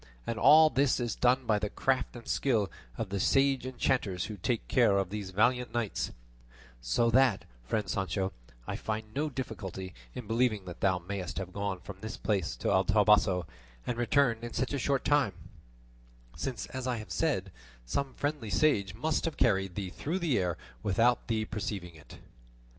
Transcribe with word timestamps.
And 0.25 0.39
all 0.39 0.71
this 0.71 0.99
is 0.99 1.13
done 1.13 1.45
by 1.45 1.59
the 1.59 1.69
craft 1.69 2.15
and 2.15 2.27
skill 2.27 2.71
of 2.97 3.09
the 3.09 3.19
sage 3.19 3.67
enchanters 3.67 4.25
who 4.25 4.35
take 4.37 4.67
care 4.67 4.97
of 4.97 5.11
those 5.11 5.29
valiant 5.29 5.75
knights; 5.75 6.09
so 6.81 7.11
that, 7.11 7.45
friend 7.67 7.87
Sancho, 7.87 8.33
I 8.65 8.75
find 8.77 9.13
no 9.13 9.29
difficulty 9.29 9.93
in 10.15 10.25
believing 10.25 10.65
that 10.65 10.79
thou 10.81 10.97
mayest 10.97 11.37
have 11.37 11.53
gone 11.53 11.81
from 11.81 11.97
this 12.01 12.17
place 12.17 12.55
to 12.55 12.71
El 12.71 12.85
Toboso 12.85 13.45
and 13.85 13.95
returned 13.95 14.43
in 14.43 14.53
such 14.53 14.73
a 14.73 14.79
short 14.79 15.05
time, 15.05 15.33
since, 16.35 16.65
as 16.71 16.87
I 16.87 16.97
have 16.97 17.11
said, 17.11 17.51
some 17.85 18.15
friendly 18.15 18.49
sage 18.49 18.95
must 18.95 19.25
have 19.25 19.37
carried 19.37 19.75
thee 19.75 19.91
through 19.91 20.17
the 20.17 20.35
air 20.39 20.57
without 20.81 21.27
thee 21.27 21.45
perceiving 21.45 21.93
it." 21.93 22.17